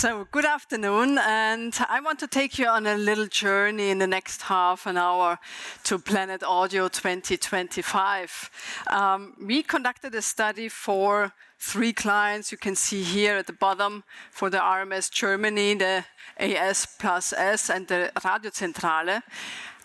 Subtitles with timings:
[0.00, 4.06] So, good afternoon, and I want to take you on a little journey in the
[4.06, 5.38] next half an hour
[5.84, 8.50] to Planet Audio 2025.
[8.86, 14.02] Um, we conducted a study for three clients you can see here at the bottom
[14.30, 16.06] for the RMS Germany, the
[16.38, 19.20] AS plus S, and the Radiozentrale.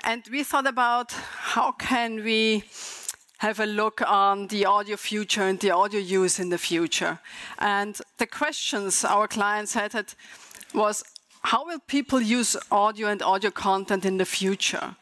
[0.05, 2.63] And we thought about how can we
[3.39, 7.19] have a look on the audio future and the audio use in the future.
[7.59, 10.13] And the questions our clients had
[10.73, 11.03] was
[11.41, 14.95] how will people use audio and audio content in the future?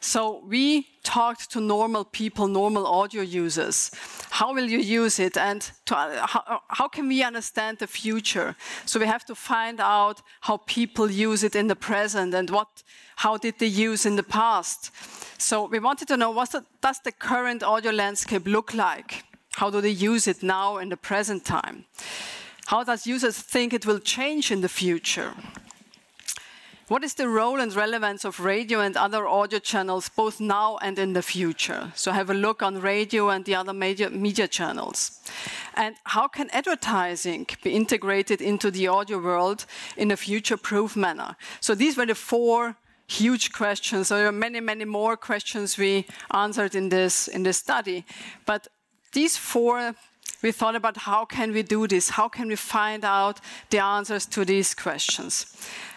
[0.00, 3.90] So we talked to normal people, normal audio users.
[4.30, 8.56] How will you use it, and to, uh, how, how, can we understand the future?
[8.86, 12.82] So we have to find out how people use it in the present and what,
[13.16, 14.90] how did they use in the past.
[15.38, 19.24] So we wanted to know what does the current audio landscape look like?
[19.52, 21.84] How do they use it now in the present time?
[22.66, 25.34] How does users think it will change in the future?
[26.90, 30.98] What is the role and relevance of radio and other audio channels both now and
[30.98, 31.92] in the future?
[31.94, 35.20] So have a look on radio and the other media, media channels.
[35.74, 41.36] And how can advertising be integrated into the audio world in a future-proof manner?
[41.60, 42.74] So these were the four
[43.06, 44.08] huge questions.
[44.08, 48.04] There are many, many more questions we answered in this, in this study.
[48.46, 48.66] But
[49.12, 49.94] these four
[50.42, 52.10] we thought about how can we do this?
[52.10, 55.46] How can we find out the answers to these questions?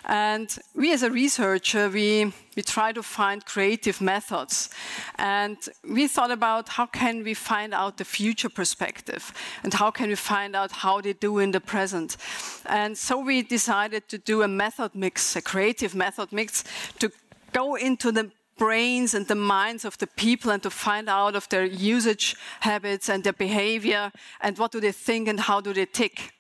[0.06, 4.70] And we as a researcher, we, we try to find creative methods.
[5.16, 5.58] And
[5.90, 9.32] we thought about how can we find out the future perspective
[9.64, 12.18] and how can we find out how they do in the present.
[12.66, 16.66] And so we decided to do a method mix, a creative method mix
[17.00, 17.10] to
[17.54, 18.32] go into the
[18.64, 23.10] brains and the minds of the people and to find out of their usage habits
[23.10, 26.32] and their behavior and what do they think and how do they tick.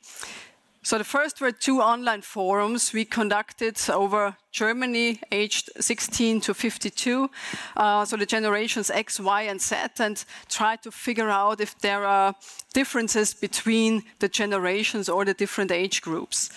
[0.84, 7.30] So the first were two online forums we conducted over Germany, aged 16 to 52,
[7.78, 12.06] uh, so the generations X, Y, and Z, and tried to figure out if there
[12.06, 12.36] are
[12.74, 16.50] differences between the generations or the different age groups.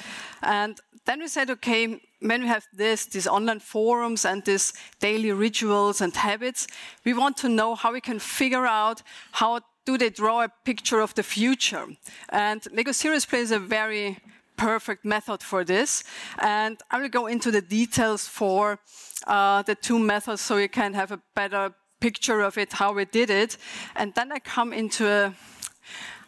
[0.43, 5.33] And then we said, okay, when we have this, these online forums and these daily
[5.33, 6.67] rituals and habits,
[7.05, 11.01] we want to know how we can figure out how do they draw a picture
[11.01, 11.87] of the future.
[12.31, 14.19] And Lego Serious Play is a very
[14.57, 16.03] perfect method for this.
[16.39, 18.79] And I will go into the details for
[19.27, 23.05] uh, the two methods so you can have a better picture of it, how we
[23.05, 23.57] did it.
[23.95, 25.35] And then I come into a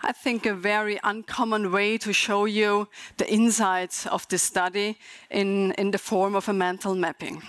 [0.03, 4.97] I think, a very uncommon way to show you the insights of this study
[5.31, 7.43] in, in the form of a mental mapping.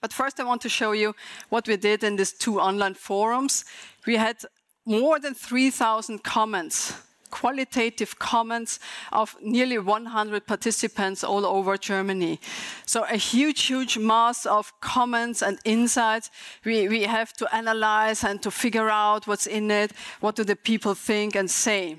[0.00, 1.14] But first, I want to show you
[1.48, 3.64] what we did in these two online forums.
[4.06, 4.36] We had
[4.86, 6.94] more than 3,000 comments
[7.30, 8.78] qualitative comments
[9.12, 12.40] of nearly 100 participants all over Germany.
[12.86, 16.30] So a huge, huge mass of comments and insights
[16.64, 20.56] we, we have to analyze and to figure out what's in it, what do the
[20.56, 21.98] people think and say.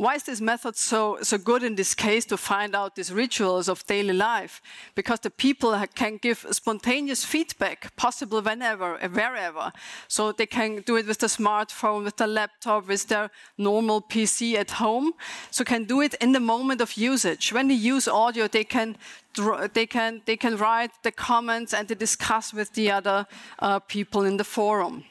[0.00, 3.68] Why is this method so, so good in this case to find out these rituals
[3.68, 4.62] of daily life?
[4.94, 9.70] Because the people can give spontaneous feedback, possible whenever, wherever.
[10.08, 14.54] So they can do it with the smartphone, with the laptop, with their normal PC
[14.54, 15.12] at home.
[15.50, 17.52] So can do it in the moment of usage.
[17.52, 18.96] When they use audio, they can
[19.74, 23.26] they can they can write the comments and they discuss with the other
[23.58, 25.04] uh, people in the forum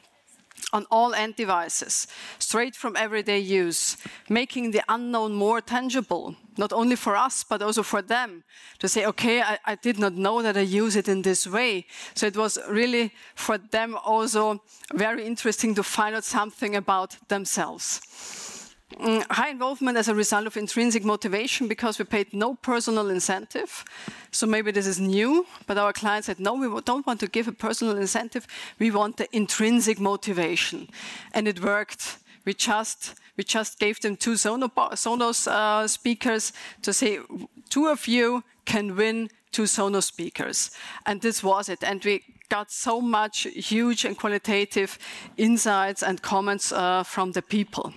[0.72, 2.06] on all end devices,
[2.38, 3.96] straight from everyday use,
[4.28, 8.44] making the unknown more tangible, not only for us, but also for them,
[8.78, 11.86] to say, okay, I, I, did not know that I use it in this way.
[12.14, 14.62] So it was really for them also
[14.94, 18.49] very interesting to find out something about themselves.
[18.98, 23.84] Mm, high involvement as a result of intrinsic motivation because we paid no personal incentive.
[24.32, 27.46] So maybe this is new, but our client said, no, we don't want to give
[27.46, 28.46] a personal incentive.
[28.78, 30.88] We want the intrinsic motivation.
[31.32, 32.18] And it worked.
[32.44, 36.52] We just, we just gave them two Sonos uh, speakers
[36.82, 37.20] to say,
[37.68, 40.70] two of you can win two Sonos speakers.
[41.06, 41.84] And this was it.
[41.84, 44.98] And we got so much huge and qualitative
[45.36, 47.92] insights and comments uh, from the people.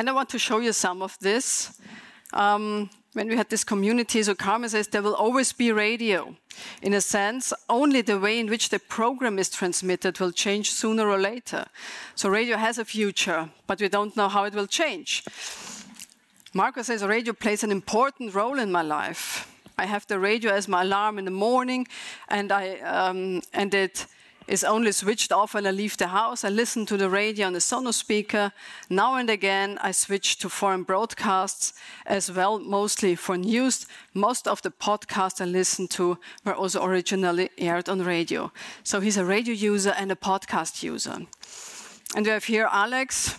[0.00, 1.78] And I want to show you some of this.
[2.32, 6.34] Um, when we had this community, so Carmen says there will always be radio.
[6.80, 11.06] In a sense, only the way in which the program is transmitted will change sooner
[11.06, 11.66] or later.
[12.14, 15.22] So radio has a future, but we don't know how it will change.
[16.54, 19.54] Marco says radio plays an important role in my life.
[19.76, 21.86] I have the radio as my alarm in the morning,
[22.28, 24.06] and I um, and it
[24.50, 26.44] is only switched off when I leave the house.
[26.44, 28.52] I listen to the radio on the Sonos speaker.
[28.88, 31.72] Now and again, I switch to foreign broadcasts
[32.04, 33.86] as well, mostly for news.
[34.12, 38.50] Most of the podcasts I listen to were also originally aired on radio.
[38.82, 41.26] So he's a radio user and a podcast user.
[42.16, 43.38] And we have here Alex,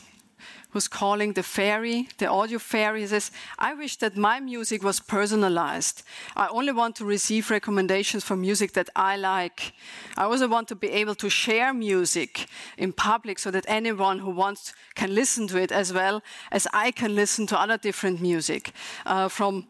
[0.72, 6.04] who's calling the fairy, the audio fairy, says, I wish that my music was personalized.
[6.36, 9.74] I only want to receive recommendations for music that I like.
[10.18, 12.48] I also want to be able to share music
[12.78, 16.22] in public so that anyone who wants can listen to it as well
[16.52, 18.72] as I can listen to other different music
[19.06, 19.68] uh, from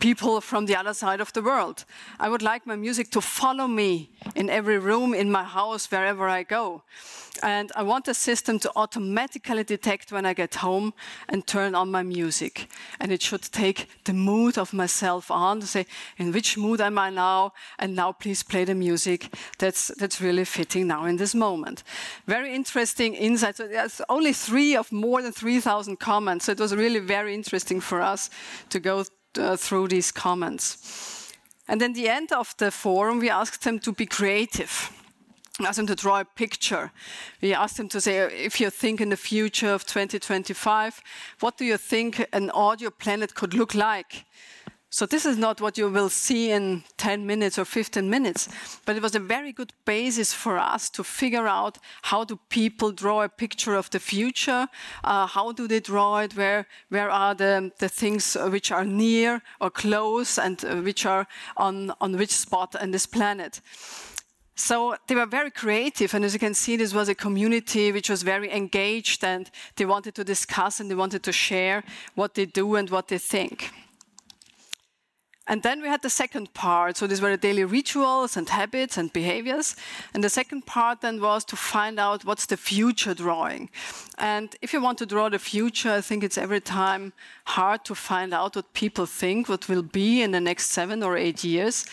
[0.00, 1.84] people from the other side of the world.
[2.18, 6.28] I would like my music to follow me in every room in my house, wherever
[6.28, 6.82] I go.
[7.42, 10.92] And I want the system to automatically detect when I get home
[11.28, 12.68] and turn on my music.
[12.98, 15.86] And it should take the mood of myself on to say,
[16.18, 17.52] in which mood am I now?
[17.78, 21.82] And now please play the music that's, that's really fitting now in this moment.
[22.26, 23.56] Very interesting insight.
[23.56, 26.46] So there's only three of more than 3,000 comments.
[26.46, 28.28] So it was really very interesting for us
[28.70, 29.04] to go
[29.38, 31.32] uh, through these comments.
[31.68, 34.90] And then the end of the forum, we asked them to be creative.
[35.58, 36.90] We asked them to draw a picture.
[37.42, 41.02] We asked them to say, if you think in the future of 2025,
[41.40, 44.24] what do you think an audio planet could look like?
[44.92, 48.48] So this is not what you will see in 10 minutes or 15 minutes,
[48.84, 52.90] but it was a very good basis for us to figure out how do people
[52.90, 54.66] draw a picture of the future,
[55.04, 59.42] uh, how do they draw it, where, where are the, the things which are near
[59.60, 63.60] or close and uh, which are on, on which spot on this planet.
[64.56, 68.10] So they were very creative, and as you can see, this was a community which
[68.10, 71.84] was very engaged, and they wanted to discuss and they wanted to share
[72.16, 73.70] what they do and what they think.
[75.50, 76.96] And then we had the second part.
[76.96, 79.74] So these were the daily rituals and habits and behaviors.
[80.14, 83.68] And the second part then was to find out what's the future drawing.
[84.18, 87.12] And if you want to draw the future, I think it's every time
[87.46, 91.16] hard to find out what people think, what will be in the next seven or
[91.16, 91.84] eight years.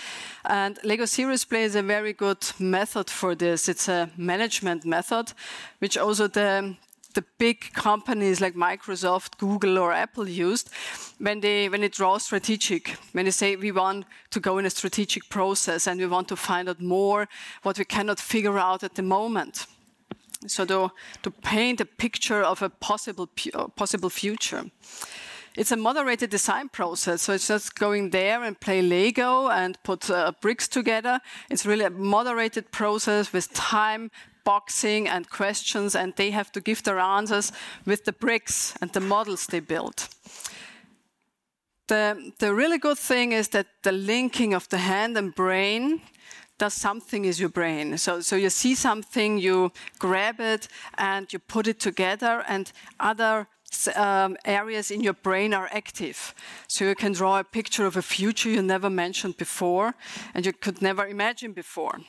[0.45, 3.67] And Lego Serious Play is a very good method for this.
[3.67, 5.33] It's a management method,
[5.79, 6.75] which also the,
[7.17, 10.69] the big companies like Microsoft, Google, or Apple used
[11.17, 14.69] when they when they draw strategic, when they say we want to go in a
[14.69, 17.27] strategic process and we want to find out more
[17.63, 19.65] what we cannot figure out at the moment.
[20.45, 20.91] So to,
[21.23, 24.63] to paint a picture of a possible uh, possible future.
[25.55, 30.07] It's a moderated design process, so it's just going there and play Lego and put
[30.07, 31.19] uh, bricks together.
[31.49, 34.11] It's really a moderated process with time,
[34.47, 37.51] boxing and questions, and they have to give their answers
[37.85, 40.07] with the bricks and the models they build.
[41.87, 46.01] The, the really good thing is that the linking of the hand and brain
[46.57, 47.97] does something is your brain.
[47.97, 53.47] So, so you see something, you grab it, and you put it together, and other
[53.95, 56.33] um, areas in your brain are active.
[56.67, 59.93] So you can draw a picture of a future you never mentioned before,
[60.33, 61.99] and you could never imagine before.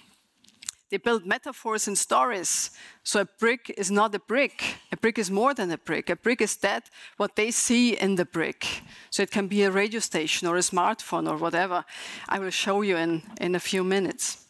[0.91, 2.71] They build metaphors and stories.
[3.03, 4.77] So a brick is not a brick.
[4.91, 6.09] A brick is more than a brick.
[6.09, 6.89] A brick is that
[7.19, 8.83] what they see in the brick.
[9.11, 11.85] So it can be a radio station or a smartphone or whatever.
[12.29, 14.48] I will show you in, in a few minutes.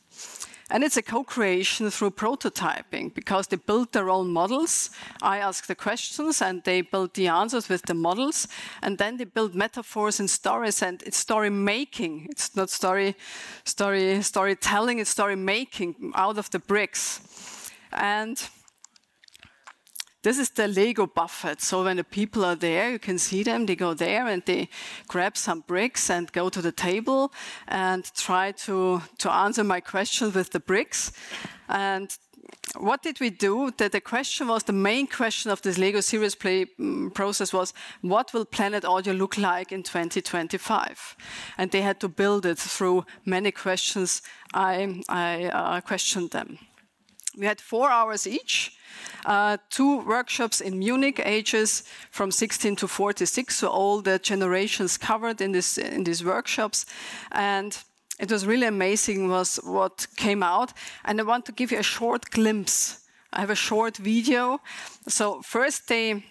[0.70, 4.90] And it's a co-creation through prototyping because they build their own models.
[5.22, 8.48] I ask the questions and they build the answers with the models.
[8.82, 12.26] And then they build metaphors and stories and it's story making.
[12.30, 13.16] It's not story,
[13.64, 17.70] story, storytelling, it's story making out of the bricks.
[17.90, 18.38] And
[20.22, 21.60] this is the Lego buffet.
[21.60, 23.66] So when the people are there, you can see them.
[23.66, 24.68] They go there and they
[25.06, 27.32] grab some bricks and go to the table
[27.68, 31.12] and try to, to answer my question with the bricks.
[31.68, 32.16] And
[32.76, 33.70] what did we do?
[33.78, 37.72] That the question was the main question of this Lego Serious Play um, process was
[38.00, 41.16] what will Planet Audio look like in 2025?
[41.56, 44.22] And they had to build it through many questions.
[44.52, 46.58] I, I uh, questioned them.
[47.36, 48.77] We had four hours each
[49.26, 55.40] uh, two workshops in Munich, ages from 16 to 46, so all the generations covered
[55.40, 56.86] in, this, in these workshops.
[57.32, 57.76] And
[58.18, 60.72] it was really amazing was what came out.
[61.04, 63.04] And I want to give you a short glimpse.
[63.32, 64.60] I have a short video.
[65.06, 66.24] So first they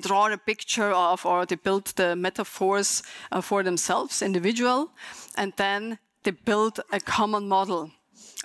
[0.00, 4.90] draw a picture of, or they build the metaphors uh, for themselves, individual,
[5.36, 7.92] and then they build a common model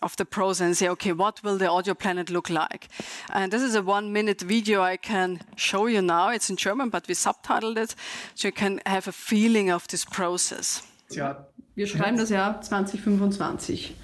[0.02, 2.88] of the pros and say, okay, what will the audio planet look like?
[3.30, 6.30] And this is a one minute video I can show you now.
[6.30, 7.96] It's in German, but we subtitled it,
[8.36, 10.84] so you can have a feeling of this process.
[11.10, 13.96] Ja, wir schreiben das Jahr 2025.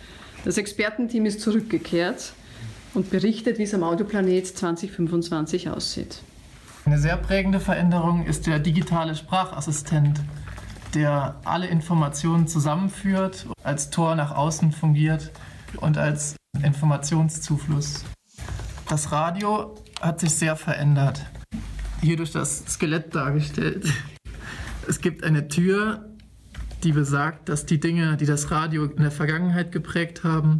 [0.45, 2.33] Das Expertenteam ist zurückgekehrt.
[2.97, 6.21] und berichtet, wie es am Audioplanet 2025 aussieht.
[6.85, 10.19] Eine sehr prägende Veränderung ist der digitale Sprachassistent,
[10.95, 15.31] der alle Informationen zusammenführt, als Tor nach außen fungiert
[15.77, 18.05] und als Informationszufluss.
[18.87, 21.25] Das Radio hat sich sehr verändert.
[22.01, 23.91] Hier durch das Skelett dargestellt.
[24.87, 26.05] Es gibt eine Tür,
[26.83, 30.59] die besagt, dass die Dinge, die das Radio in der Vergangenheit geprägt haben,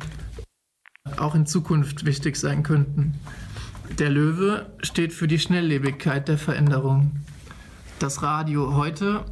[1.17, 3.15] auch in Zukunft wichtig sein könnten.
[3.99, 7.11] Der Löwe steht für die Schnelllebigkeit der Veränderung.
[7.99, 9.25] Das Radio heute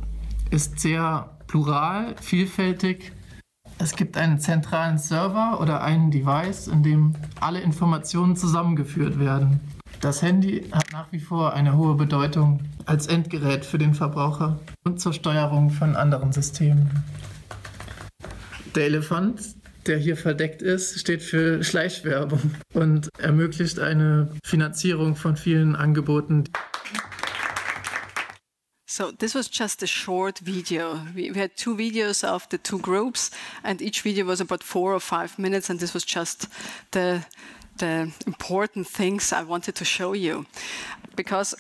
[0.50, 3.12] ist sehr plural, vielfältig.
[3.78, 9.60] Es gibt einen zentralen Server oder einen Device, in dem alle Informationen zusammengeführt werden.
[10.02, 15.02] Das Handy hat nach wie vor eine hohe Bedeutung als Endgerät für den Verbraucher und
[15.02, 16.90] zur Steuerung von anderen Systemen.
[18.76, 19.42] Der Elefant,
[19.88, 22.40] der hier verdeckt ist, steht für Schleichwerbung
[22.74, 26.46] und ermöglicht eine Finanzierung von vielen Angeboten.
[28.96, 31.02] So this was just a short video.
[31.14, 33.30] We, we, had two videos of the two groups,
[33.62, 36.48] and each video was about four or five minutes, and this was just
[36.92, 37.26] the
[37.78, 40.46] the important things I wanted to show you,
[41.14, 41.54] because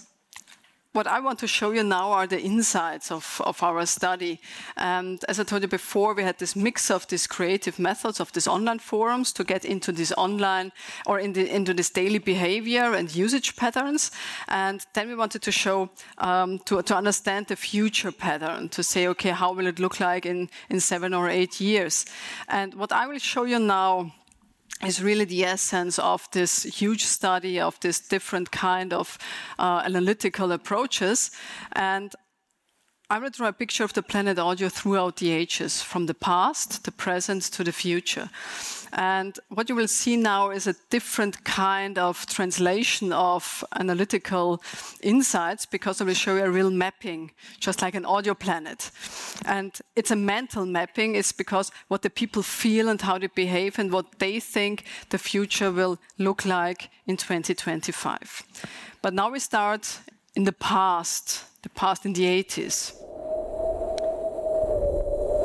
[0.95, 4.39] what I want to show you now are the insights of, of our study.
[4.77, 8.31] And as I told you before, we had this mix of these creative methods of
[8.31, 10.71] these online forums to get into this online
[11.05, 14.11] or in the, into this daily behavior and usage patterns.
[14.47, 19.07] And then we wanted to show, um, to, to understand the future pattern, to say,
[19.07, 22.05] okay, how will it look like in, in seven or eight years?
[22.47, 24.13] And what I will show you now
[24.85, 29.17] is really the essence of this huge study of this different kind of
[29.59, 31.31] uh, analytical approaches.
[31.73, 32.13] And
[33.07, 36.85] I will draw a picture of the planet audio throughout the ages, from the past,
[36.85, 38.31] the present, to the future.
[38.93, 44.59] And what you will see now is a different kind of translation of analytical
[45.01, 48.89] insights because I will show you a real mapping, just like an audio planet.
[49.45, 53.77] And it's a mental mapping, it's because what the people feel and how they behave
[53.77, 58.43] and what they think the future will look like in 2025.
[59.03, 59.99] But now we start
[60.35, 63.04] in the past, the past in the 80s.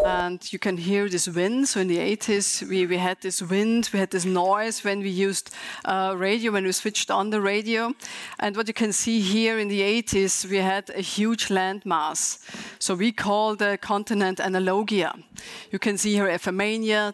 [0.04, 1.68] And you can hear this wind.
[1.68, 5.10] So in the 80s, we, we had this wind, we had this noise when we
[5.10, 5.50] used
[5.84, 7.92] uh, radio, when we switched on the radio.
[8.38, 12.38] And what you can see here in the 80s, we had a huge landmass.
[12.78, 15.22] So we call the continent Analogia.
[15.70, 17.12] You can see here FMania,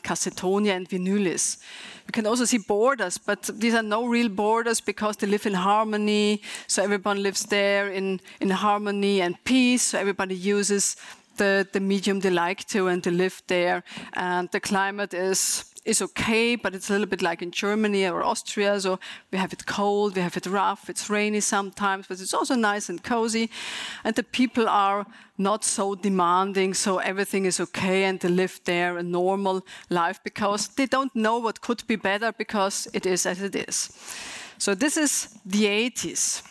[0.00, 1.58] Cassetonia, and Vinylis.
[2.06, 5.54] You can also see borders, but these are no real borders because they live in
[5.54, 6.42] harmony.
[6.66, 9.82] So everyone lives there in, in harmony and peace.
[9.82, 10.96] So everybody uses
[11.36, 13.82] the, the medium they like to and they live there.
[14.12, 18.22] And the climate is is okay, but it's a little bit like in Germany or
[18.22, 18.80] Austria.
[18.80, 18.98] So
[19.30, 22.88] we have it cold, we have it rough, it's rainy sometimes, but it's also nice
[22.88, 23.50] and cozy.
[24.02, 28.96] And the people are not so demanding, so everything is okay and they live there
[28.98, 33.42] a normal life because they don't know what could be better because it is as
[33.42, 33.90] it is.
[34.58, 36.42] So this is the 80s.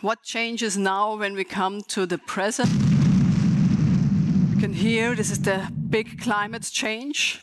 [0.00, 2.99] What changes now when we come to the present?
[4.60, 7.40] Can hear, this is the big climate change.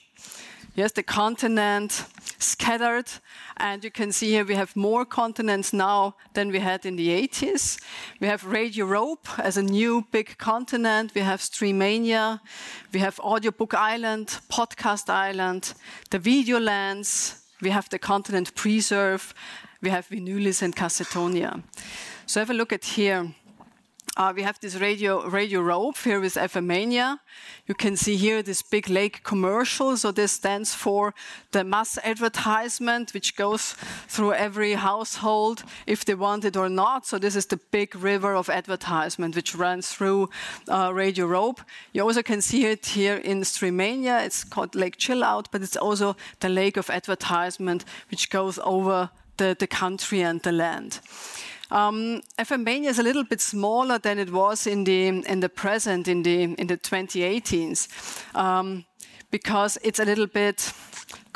[0.75, 2.05] Yes, the continent
[2.37, 3.09] scattered,
[3.57, 7.09] and you can see here we have more continents now than we had in the
[7.27, 7.81] 80s.
[8.19, 11.15] We have Radio Europe as a new big continent.
[11.15, 12.39] We have Streamania.
[12.93, 15.73] We have Audiobook Island, Podcast Island,
[16.11, 17.41] the Video Lands.
[17.63, 19.33] We have the continent Preserve.
[19.81, 21.63] We have Vinylis and Cassetonia.
[22.27, 23.33] So have a look at here.
[24.17, 27.19] Uh, we have this radio, radio rope here with FMania.
[27.67, 29.95] You can see here this big lake commercial.
[29.95, 31.13] So this stands for
[31.51, 33.73] the mass advertisement, which goes
[34.07, 37.05] through every household if they want it or not.
[37.05, 40.31] So this is the big river of advertisement which runs through
[40.67, 41.61] uh, Radio Rope.
[41.93, 44.25] You also can see it here in Streamania.
[44.25, 49.11] It's called Lake Chill Out, but it's also the lake of advertisement which goes over
[49.37, 51.01] the, the country and the land.
[51.69, 56.23] Um, is a little bit smaller than it was in the in the present in
[56.23, 57.87] the in the 2018s
[58.35, 58.85] um,
[59.31, 60.73] because it's a little bit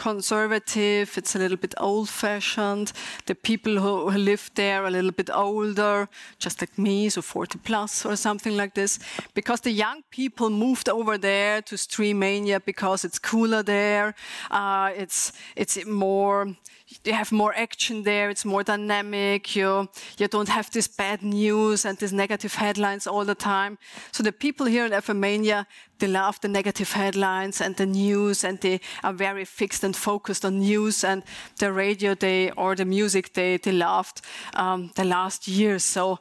[0.01, 2.91] conservative, it's a little bit old fashioned.
[3.27, 6.09] The people who, live there are a little bit older,
[6.39, 8.99] just like me, so 40 plus or something like this.
[9.35, 14.15] Because the young people moved over there to Streamania because it's cooler there,
[14.49, 16.55] uh, it's, it's more
[17.03, 18.29] you have more action there.
[18.29, 19.55] It's more dynamic.
[19.55, 23.77] You you don't have this bad news and these negative headlines all the time.
[24.11, 25.65] So the people here in FMania,
[25.99, 30.45] they love the negative headlines and the news, and they are very fixed and focused
[30.45, 31.23] on news and
[31.59, 34.21] the radio they or the music they, they loved
[34.55, 35.83] um, the last years.
[35.83, 36.19] So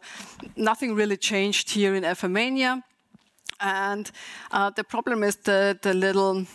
[0.56, 2.82] nothing really changed here in FM
[3.60, 4.10] And
[4.52, 6.46] uh, the problem is the, the little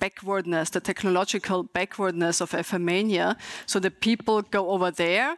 [0.00, 2.82] backwardness, the technological backwardness of FM
[3.66, 5.36] So the people go over there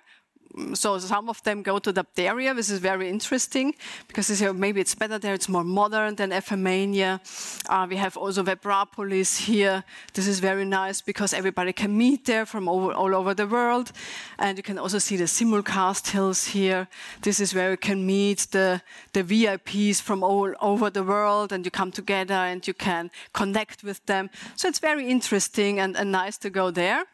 [0.75, 2.55] so some of them go to Dapteria.
[2.55, 3.75] This is very interesting
[4.09, 7.21] because they say maybe it's better there, it's more modern than FMania.
[7.69, 9.85] Uh, we have also Webrapolis here.
[10.13, 13.93] This is very nice because everybody can meet there from over, all over the world.
[14.39, 16.89] And you can also see the simulcast hills here.
[17.23, 18.83] This is where you can meet the,
[19.13, 23.83] the VIPs from all over the world and you come together and you can connect
[23.83, 24.29] with them.
[24.57, 27.07] So it's very interesting and, and nice to go there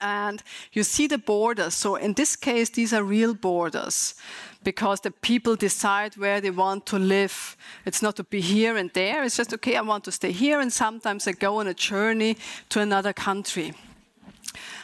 [0.00, 1.74] and you see the borders.
[1.74, 4.14] So in this case, these are real borders
[4.64, 7.56] because the people decide where they want to live.
[7.84, 9.24] It's not to be here and there.
[9.24, 10.60] It's just, okay, I want to stay here.
[10.60, 12.36] And sometimes I go on a journey
[12.68, 13.74] to another country.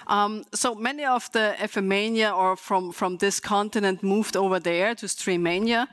[0.07, 5.07] Um, so many of the FMania or from, from this continent moved over there to
[5.07, 5.87] Streamania,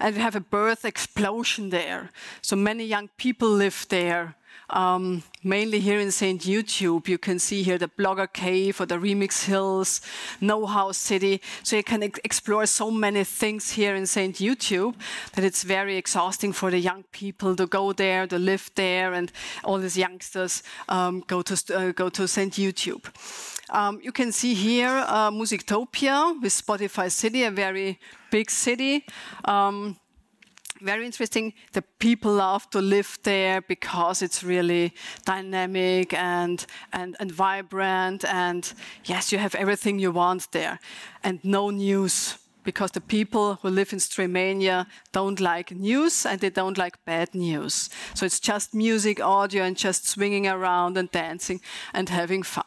[0.00, 2.10] and we have a birth explosion there.
[2.40, 4.34] So many young people live there
[4.72, 6.40] um, mainly here in St.
[6.42, 7.08] YouTube.
[7.08, 10.00] You can see here the Blogger Cave or the Remix Hills,
[10.40, 11.40] Know How City.
[11.62, 14.36] So you can explore so many things here in St.
[14.36, 14.94] YouTube
[15.34, 19.30] that it's very exhausting for the young people to go there, to live there, and
[19.64, 22.52] all these youngsters um, go to uh, go to St.
[22.54, 23.04] YouTube.
[23.70, 27.98] Um, you can see here uh, Musictopia with Spotify City, a very
[28.30, 29.06] big city.
[29.44, 29.96] Um,
[30.82, 31.54] very interesting.
[31.72, 34.92] The people love to live there because it's really
[35.24, 38.24] dynamic and, and, and vibrant.
[38.24, 38.72] And
[39.04, 40.78] yes, you have everything you want there.
[41.22, 46.50] And no news because the people who live in Streamania don't like news and they
[46.50, 47.90] don't like bad news.
[48.14, 51.60] So it's just music, audio, and just swinging around and dancing
[51.92, 52.64] and having fun.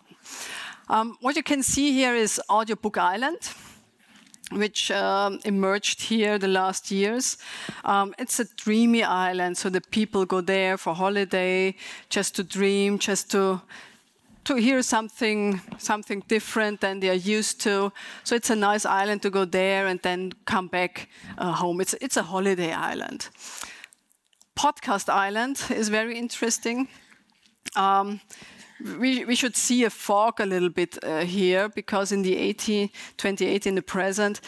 [0.89, 3.39] Um, what you can see here is Audiobook Island
[4.55, 7.37] which um, emerged here the last years.
[7.83, 11.75] Um, it's a dreamy island, so the people go there for holiday,
[12.09, 13.61] just to dream, just to
[14.45, 17.91] to hear something something different than they are used to.
[18.23, 21.81] So it's a nice island to go there and then come back uh, home.
[21.81, 23.29] It's it's a holiday island.
[24.55, 26.87] Podcast Island is very interesting.
[27.75, 28.21] Um,
[28.79, 32.91] we, we should see a fog a little bit uh, here because in the 80,
[33.17, 34.41] 28, in the present,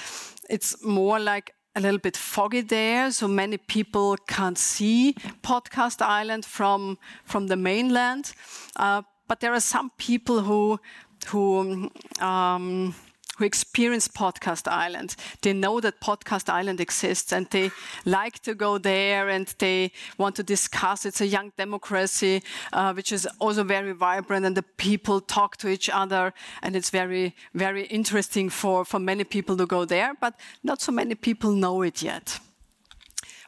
[0.49, 5.13] it's more like a little bit foggy there, so many people can't see
[5.43, 8.33] Podcast Island from from the mainland.
[8.75, 10.79] Uh, but there are some people who
[11.27, 12.95] who um,
[13.37, 15.15] who experience Podcast Island.
[15.41, 17.71] They know that Podcast Island exists and they
[18.05, 21.05] like to go there and they want to discuss.
[21.05, 25.67] It's a young democracy, uh, which is also very vibrant and the people talk to
[25.67, 30.33] each other and it's very, very interesting for, for many people to go there, but
[30.63, 32.39] not so many people know it yet.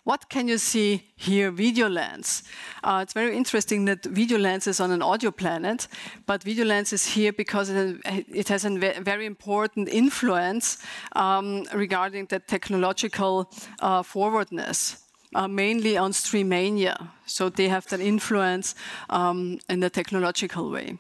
[0.10, 1.52] What can you see here?
[1.52, 2.42] Videolands.
[2.84, 5.88] Uh, it's very interesting that Videolands is on an audio planet,
[6.26, 8.72] but Videolands is here because it has a
[9.04, 10.80] very important influence
[11.16, 15.06] um, regarding the technological uh, forwardness.
[15.36, 18.74] Uh, mainly on Streamania, so they have that influence
[19.12, 20.98] um, in the technological way.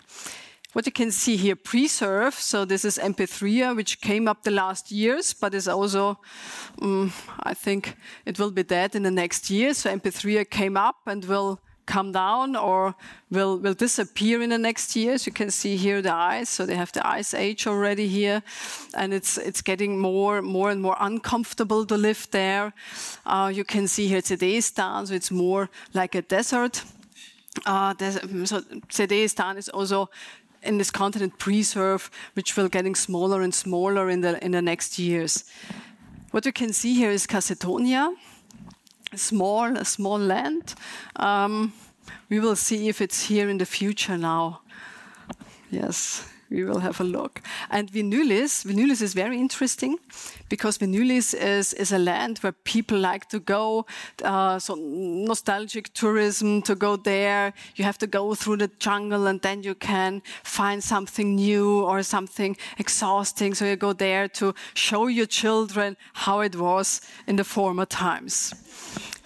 [0.74, 2.36] What you can see here, Preserve.
[2.36, 6.20] So this is MP3, which came up the last years, but is also,
[6.80, 9.74] um, I think it will be dead in the next year.
[9.74, 12.94] So MP3 came up and will come down or
[13.32, 15.26] will, will disappear in the next years.
[15.26, 16.50] You can see here the ice.
[16.50, 18.44] So they have the ice age already here.
[18.94, 22.74] And it's, it's getting more, more and more uncomfortable to live there.
[23.26, 25.08] Uh, you can see here Sedestan.
[25.08, 26.84] So it's more like a desert.
[27.66, 27.96] Uh,
[28.46, 30.10] so Sedestan is also
[30.64, 35.00] in this continent preserve, which will getting smaller and smaller in the in the next
[35.00, 35.46] years.
[36.32, 38.14] What you can see here is Cassetonia,
[39.12, 40.76] a small, a small land.
[41.16, 41.74] Um,
[42.30, 44.62] we will see if it's here in the future now.
[45.72, 47.42] Yes we will have a look.
[47.70, 50.00] And Vinylis, Vinylis is very interesting
[50.50, 53.86] because Vinylis is, is a land where people like to go,
[54.24, 57.54] uh, so nostalgic tourism to go there.
[57.76, 62.04] You have to go through the jungle and then you can find something new or
[62.04, 63.54] something exhausting.
[63.54, 68.54] So you go there to show your children how it was in the former times.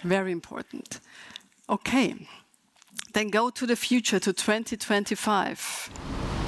[0.02, 1.00] Very important.
[1.68, 2.14] Okay.
[3.12, 6.43] Then go to the future, to 2025.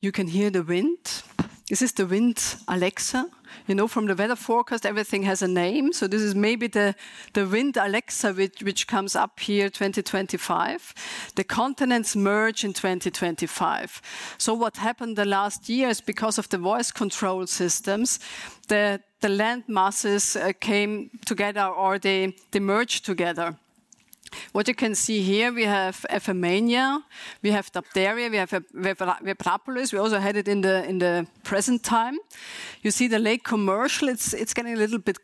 [0.00, 1.24] You can hear the wind.
[1.68, 3.28] This is the wind Alexa.
[3.66, 5.92] you know, from the weather forecast, everything has a name.
[5.92, 6.94] So this is maybe the,
[7.32, 11.32] the wind Alexa, which, which comes up here 2025.
[11.34, 14.36] The continents merge in 2025.
[14.38, 18.20] So what happened the last years because of the voice control systems,
[18.68, 23.56] the, the land masses uh, came together or they, they merged together.
[24.52, 27.02] What you can see here, we have FMania,
[27.42, 29.92] we have Dapteria, we have Webrapolis.
[29.92, 32.18] We also had it in the in the present time.
[32.82, 35.18] You see the lake commercial; it's it's getting a little bit,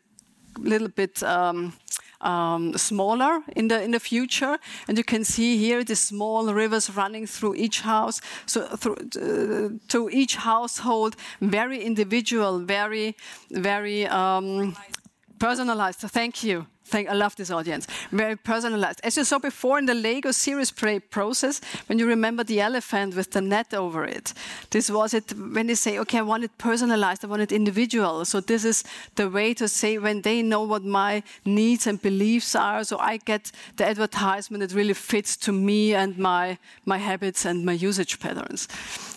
[0.57, 1.23] little bit.
[1.23, 1.73] Um,
[2.21, 6.89] um, smaller in the in the future, and you can see here the small rivers
[6.89, 8.21] running through each house.
[8.45, 13.15] So through uh, to each household, very individual, very
[13.51, 14.75] very um,
[15.39, 15.99] personalized.
[15.99, 16.65] So thank you.
[16.87, 17.87] Thank, I love this audience.
[18.11, 19.01] Very personalized.
[19.03, 23.15] As you saw before in the Lego Serious Play process, when you remember the elephant
[23.15, 24.33] with the net over it,
[24.69, 28.23] this was it when they say, okay, I want it personalized, I want it individual.
[28.23, 28.83] So this is
[29.15, 33.17] the way to say when they know what my needs and beliefs are, so I
[33.17, 38.19] get the advertisement that really fits to me and my, my habits and my usage
[38.19, 38.67] patterns.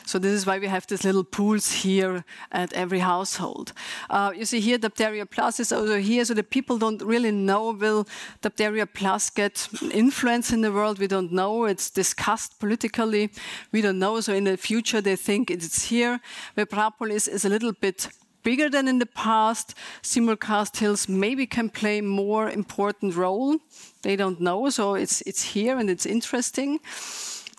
[0.06, 3.74] So this is why we have these little pools here at every household.
[4.08, 7.57] Uh, you see here, Dapteria Plus is also here, so the people don't really know
[7.66, 8.06] will
[8.42, 10.98] Dapteria Plus get influence in the world.
[10.98, 11.64] We don't know.
[11.64, 13.30] It's discussed politically.
[13.72, 14.20] We don't know.
[14.20, 16.20] So in the future, they think it's here.
[16.56, 18.08] Webrapolis is a little bit
[18.42, 19.74] bigger than in the past.
[20.02, 23.58] Simulcast Hills maybe can play more important role.
[24.02, 26.80] They don't know, so it's it's here and it's interesting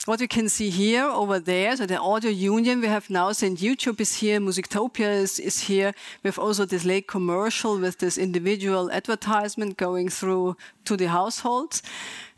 [0.09, 3.59] what we can see here over there, so the audio union we have now, St.
[3.59, 5.93] YouTube is here, Musictopia is, is here.
[6.23, 11.83] We have also this late commercial with this individual advertisement going through to the households.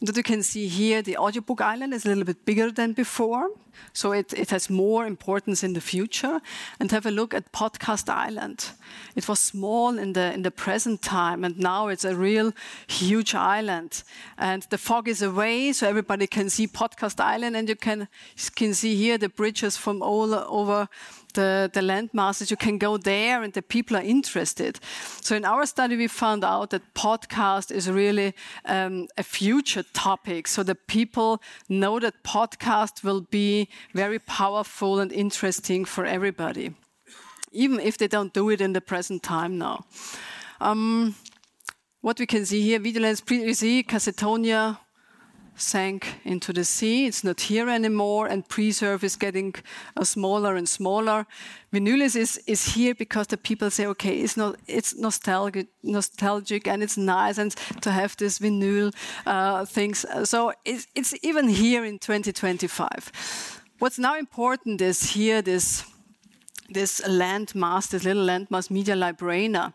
[0.01, 2.91] And what you can see here, the audiobook island is a little bit bigger than
[2.91, 3.47] before.
[3.93, 6.41] So it, has more importance in the future.
[6.79, 8.71] And have a look at Podcast Island.
[9.15, 12.53] It was small in the, in the present time, and now it's a real
[12.87, 14.03] huge island.
[14.37, 18.95] And the fog is away, so everybody can see Podcast Island, and you can see
[18.95, 20.87] here the bridges from all over
[21.31, 24.79] the, the landmasses, you can go there and the people are interested.
[25.21, 28.33] So in our study, we found out that podcast is really
[28.65, 30.47] um, a future topic.
[30.47, 36.73] So the people know that podcast will be very powerful and interesting for everybody,
[37.51, 39.85] even if they don't do it in the present time now.
[40.59, 41.15] Um,
[42.01, 44.77] what we can see here, Videolands, pre Cassetonia,
[45.55, 47.05] sank into the sea.
[47.07, 49.55] It's not here anymore, and preserve is getting
[49.95, 51.25] uh, smaller and smaller.
[51.73, 56.83] Vinylis is, is here because the people say, okay, it's not it's nostalgic, nostalgic, and
[56.83, 58.93] it's nice, and to have this vinyl
[59.25, 60.05] uh, things.
[60.23, 63.61] So it's, it's even here in 2025.
[63.79, 65.83] What's now important is here this
[66.73, 69.73] this landmass, this little landmass Media Librana.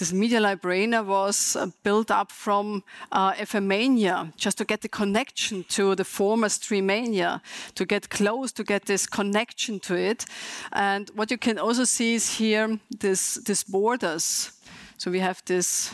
[0.00, 2.82] This Media Librana was uh, built up from
[3.12, 7.42] uh, FMania, just to get the connection to the former Streamania,
[7.74, 10.24] to get close, to get this connection to it.
[10.72, 14.52] And what you can also see is here this, this borders.
[14.96, 15.92] So we have this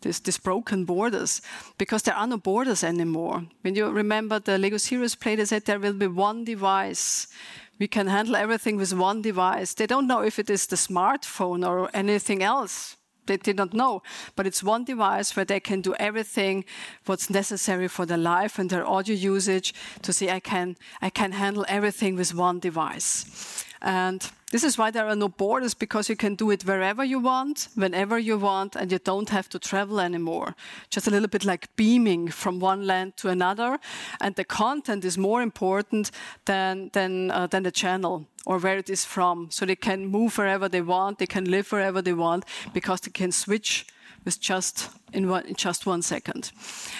[0.00, 1.40] this, this, broken borders
[1.78, 3.44] because there are no borders anymore.
[3.62, 7.28] When you remember the Lego Serious Play, they said there will be one device.
[7.78, 9.74] We can handle everything with one device.
[9.74, 12.95] They don't know if it is the smartphone or anything else
[13.26, 14.02] they did not know.
[14.34, 16.64] But it's one device where they can do everything
[17.04, 21.32] what's necessary for their life and their audio usage to say I can I can
[21.32, 23.64] handle everything with one device.
[23.82, 27.18] And this is why there are no borders because you can do it wherever you
[27.18, 30.54] want, whenever you want, and you don't have to travel anymore.
[30.88, 33.78] Just a little bit like beaming from one land to another.
[34.20, 36.10] And the content is more important
[36.44, 39.50] than, than, uh, than the channel or where it is from.
[39.50, 43.10] So they can move wherever they want, they can live wherever they want because they
[43.10, 43.86] can switch
[44.26, 46.50] with just in, one, in just one second.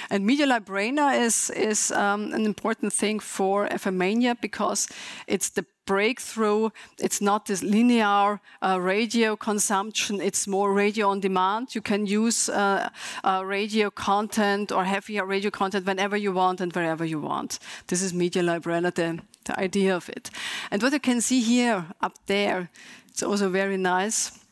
[0.09, 4.89] And Media Librana is, is um, an important thing for FMania because
[5.27, 6.71] it's the breakthrough.
[6.99, 10.21] It's not this linear uh, radio consumption.
[10.21, 11.75] It's more radio on demand.
[11.75, 12.91] You can use uh,
[13.25, 17.59] uh, radio content or heavier radio content whenever you want and wherever you want.
[17.89, 20.31] This is Media Librana, the, the idea of it.
[20.71, 22.71] And what you can see here up there,
[23.09, 24.46] it's also very nice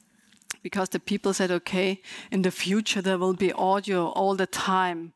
[0.63, 5.13] because the people said, okay, in the future there will be audio all the time.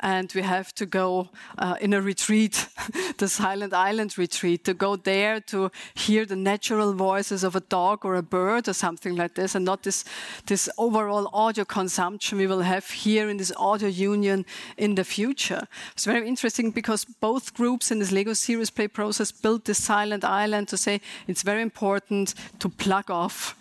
[0.00, 2.68] And we have to go uh, in a retreat,
[3.18, 8.04] the Silent Island retreat, to go there to hear the natural voices of a dog
[8.04, 10.04] or a bird or something like this, and not this,
[10.46, 14.44] this overall audio consumption we will have here in this audio union
[14.76, 15.66] in the future.
[15.92, 20.24] It's very interesting because both groups in this Lego Serious Play process built this Silent
[20.24, 23.56] Island to say it's very important to plug off,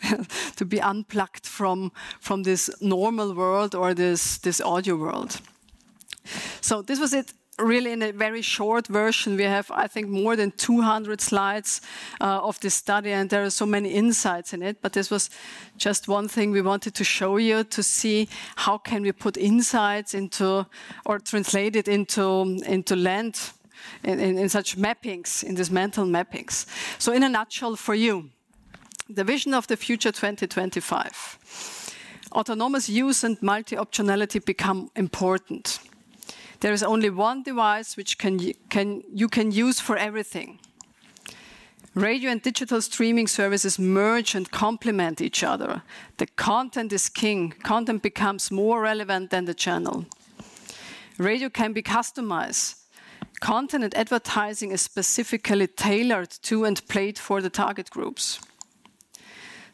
[0.55, 5.41] to be unplugged from, from this normal world or this, this audio world.
[6.61, 9.35] So this was it really in a very short version.
[9.35, 11.81] We have, I think, more than 200 slides
[12.21, 14.81] uh, of this study, and there are so many insights in it.
[14.81, 15.29] But this was
[15.77, 20.13] just one thing we wanted to show you to see how can we put insights
[20.13, 20.65] into
[21.05, 23.39] or translate it into into land
[24.03, 26.65] in, in, in such mappings, in these mental mappings.
[26.99, 28.29] So, in a nutshell, for you,
[29.09, 31.93] the vision of the future 2025.
[32.33, 35.79] Autonomous use and multi-optionality become important
[36.59, 40.59] there is only one device which can, can, you can use for everything.
[41.95, 45.81] Radio and digital streaming services merge and complement each other.
[46.17, 47.53] The content is king.
[47.63, 50.05] Content becomes more relevant than the channel.
[51.17, 52.75] Radio can be customized.
[53.39, 58.39] Content and advertising is specifically tailored to and played for the target groups.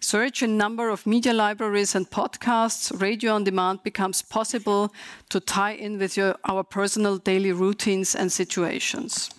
[0.03, 4.93] Search in number of media libraries and podcasts, radio on demand becomes possible
[5.29, 9.29] to tie in with your, our personal daily routines and situations.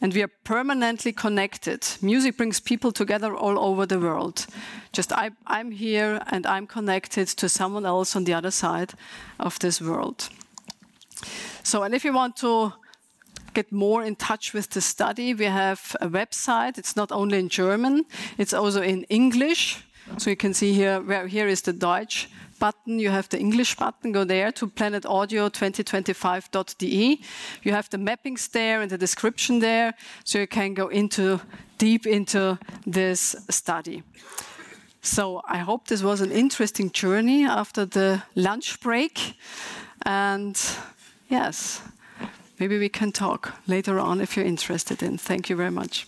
[0.00, 1.84] And we are permanently connected.
[2.00, 4.46] Music brings people together all over the world.
[4.92, 8.92] Just I, I'm here and I'm connected to someone else on the other side
[9.40, 10.28] of this world.
[11.64, 12.74] So, and if you want to
[13.58, 16.78] get more in touch with the study, we have a website.
[16.78, 18.04] It's not only in German,
[18.36, 19.84] it's also in English.
[20.16, 23.00] So you can see here, where here is the Deutsch button.
[23.00, 24.12] You have the English button.
[24.12, 27.20] Go there to planetaudio2025.de.
[27.62, 29.94] You have the mappings there and the description there,
[30.24, 31.40] so you can go into
[31.78, 32.58] deep into
[32.92, 34.02] this study.
[35.00, 39.36] So I hope this was an interesting journey after the lunch break.
[40.06, 40.60] And
[41.28, 41.82] yes,
[42.58, 45.18] maybe we can talk later on if you're interested in.
[45.18, 46.06] Thank you very much.